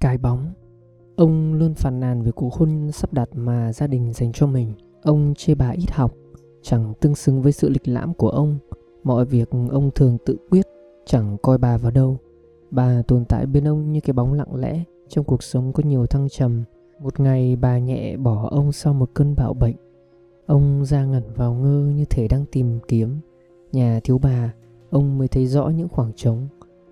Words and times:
Cái 0.00 0.18
bóng. 0.18 0.52
Ông 1.16 1.54
luôn 1.54 1.74
phàn 1.74 2.00
nàn 2.00 2.22
về 2.22 2.32
cuộc 2.32 2.54
hôn 2.54 2.92
sắp 2.92 3.12
đặt 3.12 3.28
mà 3.34 3.72
gia 3.72 3.86
đình 3.86 4.12
dành 4.12 4.32
cho 4.32 4.46
mình. 4.46 4.72
Ông 5.02 5.34
chê 5.36 5.54
bà 5.54 5.70
ít 5.70 5.90
học, 5.90 6.14
Chẳng 6.62 6.94
tương 7.00 7.14
xứng 7.14 7.42
với 7.42 7.52
sự 7.52 7.68
lịch 7.68 7.88
lãm 7.88 8.14
của 8.14 8.28
ông. 8.28 8.58
Mọi 9.02 9.24
việc 9.24 9.50
ông 9.70 9.90
thường 9.94 10.18
tự 10.26 10.36
quyết, 10.50 10.66
Chẳng 11.06 11.36
coi 11.42 11.58
bà 11.58 11.76
vào 11.76 11.90
đâu. 11.90 12.18
Bà 12.70 13.02
tồn 13.02 13.24
tại 13.24 13.46
bên 13.46 13.68
ông 13.68 13.92
như 13.92 14.00
cái 14.00 14.12
bóng 14.12 14.32
lặng 14.32 14.54
lẽ, 14.54 14.84
Trong 15.08 15.24
cuộc 15.24 15.42
sống 15.42 15.72
có 15.72 15.82
nhiều 15.86 16.06
thăng 16.06 16.28
trầm. 16.28 16.64
Một 17.00 17.20
ngày 17.20 17.56
bà 17.56 17.78
nhẹ 17.78 18.16
bỏ 18.16 18.48
ông 18.50 18.72
sau 18.72 18.94
một 18.94 19.10
cơn 19.14 19.34
bạo 19.36 19.54
bệnh. 19.54 19.76
Ông 20.46 20.84
ra 20.84 21.04
ngẩn 21.04 21.22
vào 21.36 21.54
ngơ 21.54 21.92
như 21.96 22.04
thể 22.04 22.28
đang 22.28 22.44
tìm 22.52 22.78
kiếm 22.88 23.18
Nhà 23.72 24.00
thiếu 24.04 24.18
bà. 24.18 24.54
Ông 24.90 25.18
mới 25.18 25.28
thấy 25.28 25.46
rõ 25.46 25.68
những 25.68 25.88
khoảng 25.88 26.12
trống. 26.16 26.48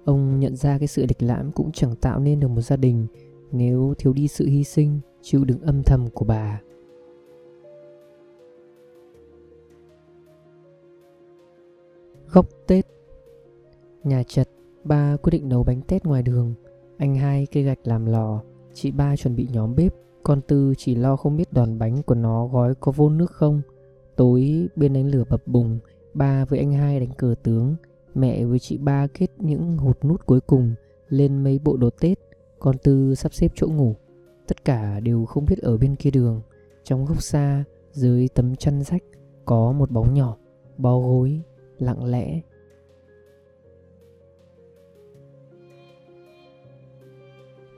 Ông 0.08 0.40
nhận 0.40 0.56
ra 0.56 0.78
cái 0.78 0.88
sự 0.88 1.06
lịch 1.08 1.22
lãm 1.22 1.52
cũng 1.52 1.72
chẳng 1.72 1.96
tạo 1.96 2.20
nên 2.20 2.40
được 2.40 2.48
một 2.48 2.60
gia 2.60 2.76
đình 2.76 3.06
Nếu 3.52 3.94
thiếu 3.98 4.12
đi 4.12 4.28
sự 4.28 4.46
hy 4.46 4.64
sinh, 4.64 5.00
chịu 5.22 5.44
đựng 5.44 5.60
âm 5.60 5.82
thầm 5.82 6.06
của 6.14 6.24
bà. 6.24 6.60
Góc 12.30 12.46
Tết 12.66 12.86
Nhà 14.04 14.22
chật, 14.22 14.48
ba 14.84 15.16
quyết 15.22 15.30
định 15.30 15.48
nấu 15.48 15.64
bánh 15.64 15.80
tết 15.82 16.04
ngoài 16.04 16.22
đường. 16.22 16.54
Anh 16.98 17.14
hai 17.14 17.46
cây 17.52 17.62
gạch 17.62 17.78
làm 17.84 18.06
lò 18.06 18.42
Chị 18.74 18.90
ba 18.90 19.16
chuẩn 19.16 19.36
bị 19.36 19.48
nhóm 19.52 19.74
bếp. 19.74 19.94
Con 20.22 20.40
Tư 20.40 20.74
chỉ 20.78 20.94
lo 20.94 21.16
không 21.16 21.36
biết 21.36 21.52
đòn 21.52 21.78
bánh 21.78 22.02
của 22.02 22.14
nó 22.14 22.46
gói 22.46 22.74
có 22.74 22.92
vô 22.92 23.08
nước 23.08 23.30
không. 23.30 23.62
Tối 24.16 24.68
bên 24.76 24.92
đánh 24.92 25.06
lửa 25.06 25.24
bập 25.30 25.46
bùng 25.46 25.78
Ba 26.14 26.44
với 26.44 26.58
anh 26.58 26.72
hai 26.72 27.00
đánh 27.00 27.12
cờ 27.16 27.34
tướng. 27.42 27.76
Mẹ 28.18 28.44
với 28.44 28.58
chị 28.58 28.78
ba 28.78 29.06
kết 29.06 29.30
những 29.38 29.76
hột 29.76 30.04
nút 30.04 30.26
cuối 30.26 30.40
cùng 30.40 30.74
Lên 31.08 31.44
mấy 31.44 31.60
bộ 31.64 31.76
đồ 31.76 31.90
Tết 31.90 32.18
Con 32.58 32.78
Tư 32.78 33.14
sắp 33.14 33.34
xếp 33.34 33.52
chỗ 33.54 33.66
ngủ. 33.66 33.94
Tất 34.46 34.64
cả 34.64 35.00
đều 35.00 35.24
không 35.24 35.44
biết 35.46 35.58
ở 35.58 35.76
bên 35.78 35.96
kia 35.96 36.10
đường. 36.10 36.42
Trong 36.84 37.04
góc 37.04 37.22
xa 37.22 37.64
Dưới 37.92 38.28
tấm 38.28 38.56
chăn 38.56 38.82
rách 38.82 39.02
Có 39.44 39.72
một 39.72 39.90
bóng 39.90 40.14
nhỏ 40.14 40.36
Bó 40.78 40.98
gối 40.98 41.40
Lặng 41.78 42.04
lẽ. 42.04 42.40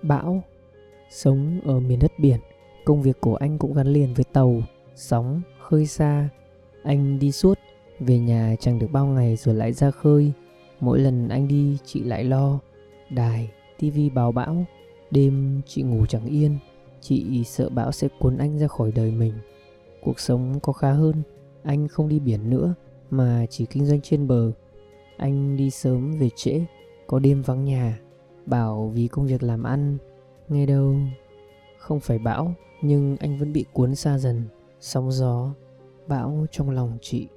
Bão 0.02 0.42
Sống 1.11 1.61
ở 1.64 1.80
miền 1.80 1.98
đất 1.98 2.12
biển. 2.18 2.41
Công 2.84 3.02
việc 3.02 3.20
của 3.20 3.34
anh 3.36 3.58
cũng 3.58 3.74
gắn 3.74 3.86
liền 3.86 4.14
với 4.14 4.24
tàu 4.33 4.62
Sóng, 4.94 5.42
khơi 5.61 5.86
xa. 5.86 6.28
Anh 6.83 7.18
đi 7.18 7.33
suốt 7.33 7.58
về 8.00 8.18
nhà 8.18 8.56
chẳng 8.60 8.78
được 8.78 8.86
bao 8.92 9.06
ngày 9.06 9.36
rồi 9.36 9.54
lại 9.54 9.72
ra 9.72 9.90
khơi. 9.90 10.32
Mỗi 10.80 10.98
lần 10.98 11.28
anh 11.28 11.48
đi 11.48 11.78
chị 11.84 12.04
lại 12.04 12.24
lo. 12.24 12.58
Đài, 13.10 13.50
tivi 13.78 14.10
báo 14.10 14.32
bão. 14.32 14.64
Đêm 15.10 15.60
chị 15.66 15.82
ngủ 15.82 16.06
chẳng 16.06 16.26
yên. 16.26 16.58
Chị 17.00 17.44
sợ 17.44 17.68
bão 17.68 17.92
sẽ 17.92 18.08
cuốn 18.18 18.38
anh 18.38 18.58
ra 18.58 18.66
khỏi 18.66 18.92
đời 18.92 19.10
mình. 19.10 19.34
Cuộc 20.02 20.20
sống 20.20 20.60
có 20.62 20.72
khá 20.72 20.92
hơn. 20.92 21.22
Anh 21.62 21.88
không 21.88 22.08
đi 22.08 22.18
biển 22.20 22.50
nữa 22.50 22.74
Mà 23.10 23.46
chỉ 23.50 23.66
kinh 23.66 23.86
doanh 23.86 24.00
trên 24.00 24.28
bờ. 24.28 24.52
Anh 25.16 25.56
đi 25.56 25.70
sớm 25.70 26.18
về 26.18 26.28
trễ 26.36 26.64
Có 27.06 27.18
đêm 27.18 27.42
vắng 27.42 27.64
nhà. 27.64 28.00
Bảo 28.46 28.92
vì 28.94 29.08
công 29.08 29.26
việc 29.26 29.42
làm 29.42 29.62
ăn. 29.62 29.98
Nghe 30.48 30.66
đâu 30.66 30.96
Không 31.78 32.00
phải 32.00 32.18
bão 32.18 32.54
Nhưng 32.82 33.16
anh 33.16 33.38
vẫn 33.38 33.52
bị 33.52 33.64
cuốn 33.72 33.94
xa 33.94 34.18
dần. 34.18 34.44
Sóng 34.80 35.12
gió 35.12 35.54
Bão 36.06 36.46
trong 36.50 36.70
lòng 36.70 36.98
chị. 37.02 37.28